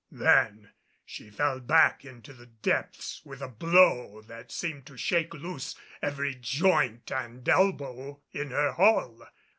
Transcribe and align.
Then 0.09 0.71
she 1.05 1.29
fell 1.29 1.59
back 1.59 2.03
into 2.03 2.33
the 2.33 2.47
depths 2.47 3.21
with 3.23 3.39
a 3.39 3.47
blow 3.47 4.23
that 4.23 4.51
seemed 4.51 4.87
to 4.87 4.97
shake 4.97 5.31
loose 5.31 5.75
every 6.01 6.33
joint 6.33 7.11
and 7.11 7.47
elbow 7.47 8.19
in 8.31 8.49
her 8.49 8.71
hull. 8.71 9.27